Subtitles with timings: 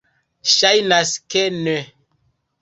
[0.53, 1.77] Ŝajnas ke ne.